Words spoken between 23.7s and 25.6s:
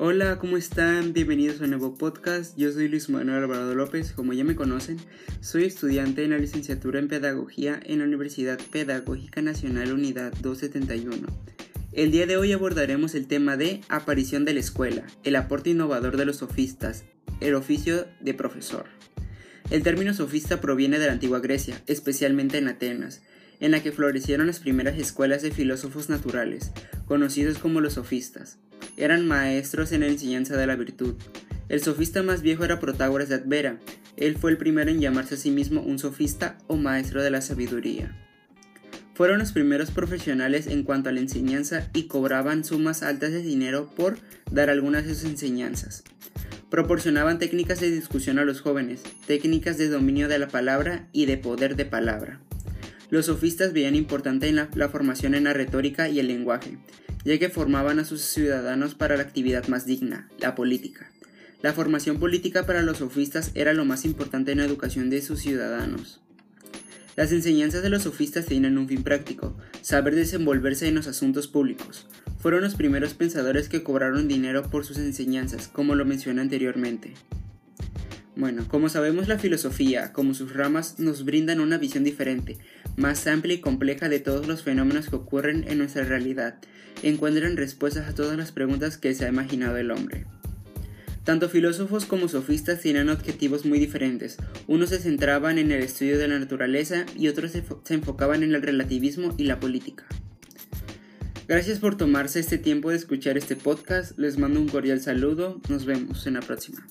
la que florecieron las primeras escuelas de